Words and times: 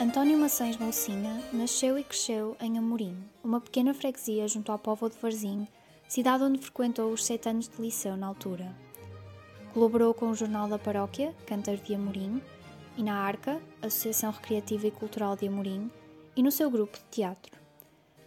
António 0.00 0.38
Maçães 0.38 0.76
Molcinha 0.76 1.42
nasceu 1.52 1.98
e 1.98 2.04
cresceu 2.04 2.56
em 2.60 2.78
Amorim, 2.78 3.16
uma 3.42 3.60
pequena 3.60 3.92
freguesia 3.92 4.46
junto 4.46 4.70
ao 4.70 4.78
povo 4.78 5.10
de 5.10 5.16
Varzim, 5.18 5.66
cidade 6.06 6.44
onde 6.44 6.60
frequentou 6.60 7.12
os 7.12 7.26
sete 7.26 7.48
anos 7.48 7.68
de 7.68 7.82
liceu 7.82 8.16
na 8.16 8.28
altura. 8.28 8.72
Colaborou 9.74 10.14
com 10.14 10.30
o 10.30 10.36
Jornal 10.36 10.68
da 10.68 10.78
Paróquia, 10.78 11.34
Cantar 11.44 11.78
de 11.78 11.96
Amorim, 11.96 12.40
e 12.96 13.02
na 13.02 13.16
Arca, 13.16 13.60
Associação 13.82 14.30
Recreativa 14.30 14.86
e 14.86 14.92
Cultural 14.92 15.34
de 15.34 15.48
Amorim, 15.48 15.90
e 16.36 16.44
no 16.44 16.52
seu 16.52 16.70
grupo 16.70 16.96
de 16.96 17.04
teatro. 17.10 17.58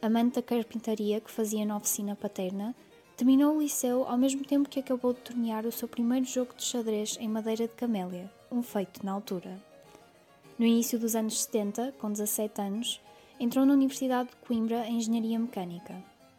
Amante 0.00 0.36
da 0.36 0.42
carpintaria 0.42 1.20
que 1.20 1.32
fazia 1.32 1.66
na 1.66 1.76
oficina 1.76 2.14
paterna, 2.14 2.76
terminou 3.16 3.56
o 3.56 3.60
liceu 3.60 4.04
ao 4.06 4.16
mesmo 4.16 4.44
tempo 4.44 4.68
que 4.68 4.78
acabou 4.78 5.12
de 5.12 5.20
tornear 5.20 5.66
o 5.66 5.72
seu 5.72 5.88
primeiro 5.88 6.26
jogo 6.26 6.54
de 6.56 6.62
xadrez 6.62 7.16
em 7.20 7.28
madeira 7.28 7.66
de 7.66 7.74
camélia, 7.74 8.32
um 8.52 8.62
feito 8.62 9.04
na 9.04 9.10
altura. 9.10 9.60
No 10.58 10.64
início 10.64 10.98
dos 10.98 11.14
anos 11.14 11.42
70, 11.42 11.92
com 11.98 12.10
17 12.10 12.62
anos, 12.62 13.00
entrou 13.38 13.66
na 13.66 13.74
Universidade 13.74 14.30
de 14.30 14.36
Coimbra 14.36 14.86
em 14.86 14.96
Engenharia 14.96 15.38
Mecânica. 15.38 15.94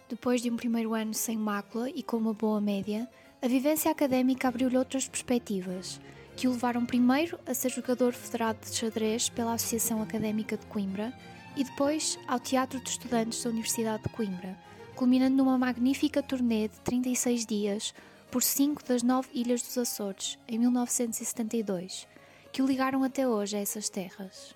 Depois 0.10 0.42
de 0.42 0.50
um 0.50 0.56
primeiro 0.56 0.96
ano 0.96 1.14
sem 1.14 1.38
mácula 1.38 1.88
e 1.88 2.02
com 2.02 2.18
uma 2.18 2.34
boa 2.34 2.60
média, 2.60 3.08
a 3.40 3.48
vivência 3.48 3.92
académica 3.92 4.48
abriu-lhe 4.48 4.76
outras 4.76 5.08
perspectivas, 5.08 6.02
que 6.36 6.48
o 6.48 6.52
levaram 6.52 6.84
primeiro 6.84 7.38
a 7.46 7.54
ser 7.54 7.70
jogador 7.70 8.12
federado 8.12 8.58
de 8.68 8.76
xadrez 8.76 9.30
pela 9.30 9.54
Associação 9.54 10.02
Académica 10.02 10.58
de 10.58 10.66
Coimbra 10.66 11.14
e 11.56 11.64
depois 11.64 12.18
ao 12.28 12.40
Teatro 12.40 12.80
de 12.80 12.90
Estudantes 12.90 13.44
da 13.44 13.52
Universidade 13.52 14.02
de 14.02 14.10
Coimbra, 14.10 14.58
culminando 14.96 15.36
numa 15.36 15.60
magnífica 15.60 16.24
turnê 16.24 16.70
de 16.70 16.80
36 16.80 17.46
dias 17.46 17.94
por 18.32 18.42
cinco 18.42 18.84
das 18.84 19.04
nove 19.04 19.30
ilhas 19.32 19.62
dos 19.62 19.78
Açores, 19.78 20.40
em 20.48 20.58
1972, 20.58 22.08
que 22.52 22.62
o 22.62 22.66
ligaram 22.66 23.04
até 23.04 23.28
hoje 23.28 23.58
a 23.58 23.60
essas 23.60 23.90
terras. 23.90 24.56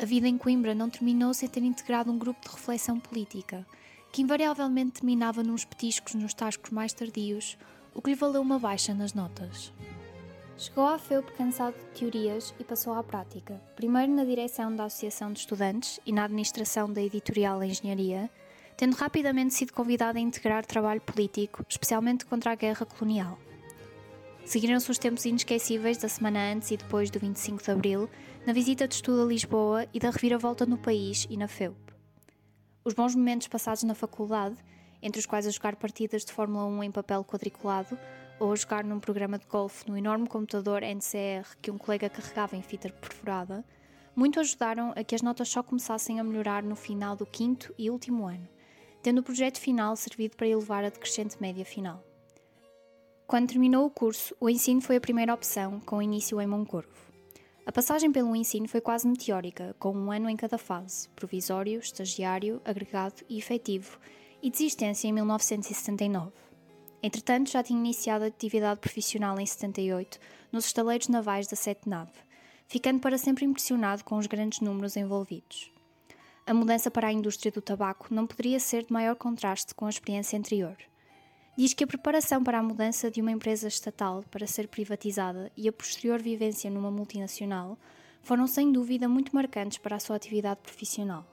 A 0.00 0.04
vida 0.04 0.28
em 0.28 0.38
Coimbra 0.38 0.74
não 0.74 0.88
terminou 0.88 1.34
sem 1.34 1.48
ter 1.48 1.62
integrado 1.62 2.10
um 2.10 2.18
grupo 2.18 2.40
de 2.40 2.54
reflexão 2.54 3.00
política, 3.00 3.66
que 4.12 4.22
invariavelmente 4.22 5.00
terminava 5.00 5.42
nos 5.42 5.64
petiscos 5.64 6.14
nos 6.14 6.32
tascos 6.32 6.70
mais 6.70 6.92
tardios, 6.92 7.58
o 7.94 8.00
que 8.00 8.10
lhe 8.10 8.16
valeu 8.16 8.40
uma 8.40 8.58
baixa 8.58 8.94
nas 8.94 9.12
notas. 9.12 9.72
Chegou 10.56 10.86
à 10.86 10.98
FEUP 10.98 11.32
cansado 11.32 11.74
de 11.74 11.98
teorias 11.98 12.54
e 12.58 12.64
passou 12.64 12.94
à 12.94 13.02
prática, 13.02 13.60
primeiro 13.76 14.12
na 14.12 14.24
direção 14.24 14.74
da 14.74 14.84
Associação 14.84 15.32
de 15.32 15.40
Estudantes 15.40 16.00
e 16.04 16.12
na 16.12 16.24
administração 16.24 16.92
da 16.92 17.02
Editorial 17.02 17.62
Engenharia, 17.62 18.30
tendo 18.76 18.94
rapidamente 18.94 19.54
sido 19.54 19.72
convidado 19.72 20.18
a 20.18 20.20
integrar 20.20 20.64
trabalho 20.64 21.00
político, 21.00 21.64
especialmente 21.68 22.24
contra 22.24 22.52
a 22.52 22.54
guerra 22.54 22.86
colonial. 22.86 23.38
Seguiram-se 24.48 24.90
os 24.90 24.96
tempos 24.96 25.26
inesquecíveis 25.26 25.98
da 25.98 26.08
semana 26.08 26.54
antes 26.54 26.70
e 26.70 26.78
depois 26.78 27.10
do 27.10 27.18
25 27.18 27.62
de 27.62 27.70
Abril, 27.70 28.08
na 28.46 28.52
visita 28.54 28.88
de 28.88 28.94
estudo 28.94 29.20
a 29.20 29.26
Lisboa 29.26 29.86
e 29.92 30.00
da 30.00 30.08
reviravolta 30.08 30.64
no 30.64 30.78
país 30.78 31.26
e 31.28 31.36
na 31.36 31.46
FEUP. 31.46 31.76
Os 32.82 32.94
bons 32.94 33.14
momentos 33.14 33.46
passados 33.46 33.82
na 33.82 33.94
faculdade, 33.94 34.56
entre 35.02 35.18
os 35.18 35.26
quais 35.26 35.46
a 35.46 35.50
jogar 35.50 35.76
partidas 35.76 36.24
de 36.24 36.32
Fórmula 36.32 36.64
1 36.64 36.84
em 36.84 36.90
papel 36.90 37.22
quadriculado 37.26 37.98
ou 38.40 38.50
a 38.50 38.56
jogar 38.56 38.84
num 38.84 38.98
programa 38.98 39.38
de 39.38 39.44
golfe 39.44 39.86
no 39.86 39.98
enorme 39.98 40.26
computador 40.26 40.82
NCR 40.82 41.54
que 41.60 41.70
um 41.70 41.76
colega 41.76 42.08
carregava 42.08 42.56
em 42.56 42.62
fita 42.62 42.88
perforada, 42.88 43.62
muito 44.16 44.40
ajudaram 44.40 44.94
a 44.96 45.04
que 45.04 45.14
as 45.14 45.20
notas 45.20 45.50
só 45.50 45.62
começassem 45.62 46.20
a 46.20 46.24
melhorar 46.24 46.62
no 46.62 46.74
final 46.74 47.14
do 47.14 47.26
quinto 47.26 47.74
e 47.76 47.90
último 47.90 48.26
ano, 48.26 48.48
tendo 49.02 49.18
o 49.18 49.22
projeto 49.22 49.60
final 49.60 49.94
servido 49.94 50.38
para 50.38 50.48
elevar 50.48 50.84
a 50.84 50.88
decrescente 50.88 51.36
média 51.38 51.66
final. 51.66 52.07
Quando 53.28 53.48
terminou 53.48 53.84
o 53.84 53.90
curso, 53.90 54.34
o 54.40 54.48
ensino 54.48 54.80
foi 54.80 54.96
a 54.96 55.00
primeira 55.02 55.34
opção, 55.34 55.80
com 55.80 56.00
início 56.00 56.40
em 56.40 56.46
Moncorvo. 56.46 56.88
A 57.66 57.70
passagem 57.70 58.10
pelo 58.10 58.34
ensino 58.34 58.66
foi 58.66 58.80
quase 58.80 59.06
meteórica, 59.06 59.76
com 59.78 59.92
um 59.92 60.10
ano 60.10 60.30
em 60.30 60.34
cada 60.34 60.56
fase, 60.56 61.10
provisório, 61.10 61.78
estagiário, 61.78 62.58
agregado 62.64 63.22
e 63.28 63.36
efetivo, 63.36 63.98
e 64.42 64.48
desistência 64.48 65.08
em 65.08 65.12
1979. 65.12 66.32
Entretanto, 67.02 67.50
já 67.50 67.62
tinha 67.62 67.78
iniciado 67.78 68.24
a 68.24 68.28
atividade 68.28 68.80
profissional 68.80 69.38
em 69.38 69.44
78, 69.44 70.18
nos 70.50 70.64
estaleiros 70.64 71.08
navais 71.08 71.46
da 71.46 71.54
Sete 71.54 71.86
Nave, 71.86 72.12
ficando 72.66 72.98
para 72.98 73.18
sempre 73.18 73.44
impressionado 73.44 74.04
com 74.04 74.16
os 74.16 74.26
grandes 74.26 74.60
números 74.60 74.96
envolvidos. 74.96 75.70
A 76.46 76.54
mudança 76.54 76.90
para 76.90 77.08
a 77.08 77.12
indústria 77.12 77.52
do 77.52 77.60
tabaco 77.60 78.06
não 78.10 78.26
poderia 78.26 78.58
ser 78.58 78.86
de 78.86 78.92
maior 78.94 79.16
contraste 79.16 79.74
com 79.74 79.84
a 79.84 79.90
experiência 79.90 80.38
anterior– 80.38 80.78
diz 81.58 81.74
que 81.74 81.82
a 81.82 81.88
preparação 81.88 82.44
para 82.44 82.60
a 82.60 82.62
mudança 82.62 83.10
de 83.10 83.20
uma 83.20 83.32
empresa 83.32 83.66
estatal 83.66 84.24
para 84.30 84.46
ser 84.46 84.68
privatizada 84.68 85.50
e 85.56 85.68
a 85.68 85.72
posterior 85.72 86.22
vivência 86.22 86.70
numa 86.70 86.88
multinacional 86.88 87.76
foram 88.22 88.46
sem 88.46 88.70
dúvida 88.70 89.08
muito 89.08 89.34
marcantes 89.34 89.76
para 89.76 89.96
a 89.96 89.98
sua 89.98 90.14
atividade 90.14 90.60
profissional. 90.62 91.26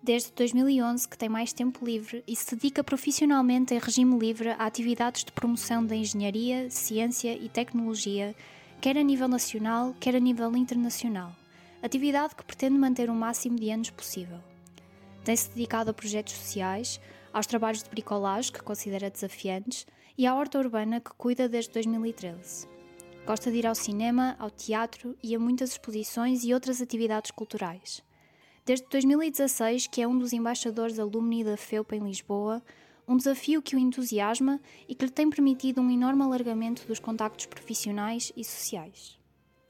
Desde 0.00 0.30
2011 0.36 1.08
que 1.08 1.18
tem 1.18 1.28
mais 1.28 1.52
tempo 1.52 1.84
livre 1.84 2.22
e 2.28 2.36
se 2.36 2.54
dedica 2.54 2.84
profissionalmente 2.84 3.74
em 3.74 3.80
regime 3.80 4.16
livre 4.16 4.50
a 4.50 4.66
atividades 4.66 5.24
de 5.24 5.32
promoção 5.32 5.84
da 5.84 5.96
engenharia, 5.96 6.70
ciência 6.70 7.34
e 7.34 7.48
tecnologia, 7.48 8.36
quer 8.80 8.96
a 8.96 9.02
nível 9.02 9.26
nacional, 9.26 9.96
quer 9.98 10.14
a 10.14 10.20
nível 10.20 10.56
internacional, 10.56 11.34
atividade 11.82 12.36
que 12.36 12.44
pretende 12.44 12.78
manter 12.78 13.10
o 13.10 13.14
máximo 13.16 13.56
de 13.56 13.68
anos 13.68 13.90
possível. 13.90 14.38
Tem-se 15.24 15.48
dedicado 15.50 15.90
a 15.90 15.92
projetos 15.92 16.34
sociais, 16.34 17.00
aos 17.32 17.46
trabalhos 17.46 17.82
de 17.82 17.90
bricolagem, 17.90 18.52
que 18.52 18.62
considera 18.62 19.10
desafiantes, 19.10 19.86
e 20.16 20.26
à 20.26 20.34
horta 20.34 20.58
urbana, 20.58 21.00
que 21.00 21.12
cuida 21.16 21.48
desde 21.48 21.72
2013. 21.72 22.68
Gosta 23.26 23.50
de 23.50 23.58
ir 23.58 23.66
ao 23.66 23.74
cinema, 23.74 24.36
ao 24.38 24.50
teatro 24.50 25.16
e 25.22 25.34
a 25.34 25.38
muitas 25.38 25.70
exposições 25.70 26.44
e 26.44 26.52
outras 26.52 26.80
atividades 26.82 27.30
culturais. 27.30 28.02
Desde 28.64 28.86
2016, 28.88 29.86
que 29.86 30.02
é 30.02 30.08
um 30.08 30.18
dos 30.18 30.32
embaixadores 30.32 30.98
alumni 30.98 31.42
da 31.44 31.56
FEUP 31.56 31.94
em 31.94 32.04
Lisboa, 32.04 32.62
um 33.06 33.16
desafio 33.16 33.60
que 33.60 33.74
o 33.74 33.78
entusiasma 33.78 34.60
e 34.88 34.94
que 34.94 35.04
lhe 35.04 35.10
tem 35.10 35.28
permitido 35.28 35.80
um 35.80 35.90
enorme 35.90 36.22
alargamento 36.22 36.86
dos 36.86 37.00
contactos 37.00 37.46
profissionais 37.46 38.32
e 38.36 38.44
sociais. 38.44 39.18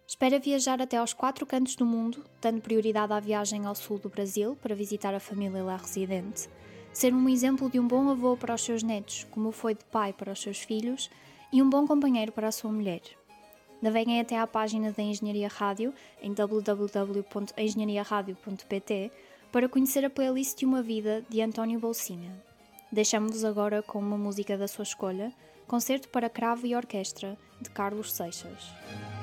Espera 0.07 0.41
viajar 0.41 0.83
até 0.83 0.97
aos 0.97 1.13
quatro 1.13 1.47
cantos 1.47 1.77
do 1.77 1.87
mundo, 1.87 2.25
dando 2.41 2.61
prioridade 2.61 3.13
à 3.13 3.21
viagem 3.21 3.65
ao 3.65 3.75
sul 3.75 3.99
do 3.99 4.09
Brasil 4.09 4.57
para 4.61 4.75
visitar 4.75 5.15
a 5.15 5.21
família 5.21 5.63
lá 5.63 5.77
residente, 5.77 6.49
ser 6.93 7.15
um 7.15 7.29
exemplo 7.29 7.71
de 7.71 7.79
um 7.79 7.87
bom 7.87 8.11
avô 8.11 8.37
para 8.37 8.55
os 8.55 8.63
seus 8.63 8.83
netos, 8.83 9.25
como 9.31 9.53
foi 9.53 9.75
de 9.75 9.85
pai 9.85 10.13
para 10.13 10.33
os 10.33 10.41
seus 10.41 10.59
filhos, 10.59 11.09
e 11.53 11.63
um 11.63 11.71
bom 11.71 11.87
companheiro 11.87 12.33
para 12.33 12.49
a 12.49 12.53
sua 12.53 12.73
mulher. 12.73 13.03
Naveguem 13.83 14.21
até 14.21 14.39
à 14.39 14.47
página 14.47 14.93
da 14.93 15.03
Engenharia 15.03 15.49
Rádio 15.49 15.95
em 16.21 16.35
www.engenhariaradio.pt 16.35 19.11
para 19.51 19.69
conhecer 19.69 20.05
a 20.05 20.11
playlist 20.11 20.59
de 20.59 20.67
uma 20.67 20.83
vida 20.83 21.25
de 21.29 21.41
António 21.41 21.81
Bolsinha. 21.81 22.31
Deixamos-vos 22.93 23.45
agora 23.45 23.83
com 23.83 23.99
uma 23.99 24.19
música 24.19 24.59
da 24.59 24.69
sua 24.69 24.83
escolha, 24.83 25.33
Concerto 25.67 26.09
para 26.09 26.29
Cravo 26.29 26.67
e 26.67 26.75
Orquestra, 26.75 27.39
de 27.61 27.71
Carlos 27.71 28.13
Seixas. 28.13 29.20